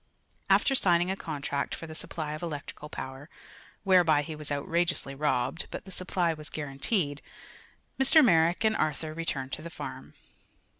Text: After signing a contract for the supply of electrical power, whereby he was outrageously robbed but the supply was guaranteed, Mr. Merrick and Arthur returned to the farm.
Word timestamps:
After 0.49 0.73
signing 0.73 1.11
a 1.11 1.15
contract 1.15 1.75
for 1.75 1.85
the 1.85 1.93
supply 1.93 2.33
of 2.33 2.41
electrical 2.41 2.89
power, 2.89 3.29
whereby 3.83 4.23
he 4.23 4.35
was 4.35 4.51
outrageously 4.51 5.13
robbed 5.13 5.67
but 5.69 5.85
the 5.85 5.91
supply 5.91 6.33
was 6.33 6.49
guaranteed, 6.49 7.21
Mr. 7.99 8.25
Merrick 8.25 8.63
and 8.63 8.75
Arthur 8.75 9.13
returned 9.13 9.51
to 9.51 9.61
the 9.61 9.69
farm. 9.69 10.15